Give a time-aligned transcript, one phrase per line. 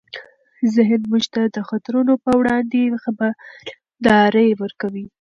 [0.75, 1.23] ذهن موږ
[1.55, 5.05] د خطرونو پر وړاندې خبرداری ورکوي.